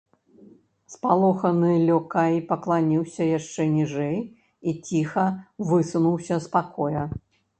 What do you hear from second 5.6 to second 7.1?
высунуўся з пакоя.